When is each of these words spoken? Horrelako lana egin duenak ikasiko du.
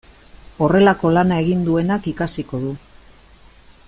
Horrelako 0.67 1.11
lana 1.17 1.37
egin 1.43 1.61
duenak 1.67 2.09
ikasiko 2.13 2.63
du. 2.67 2.73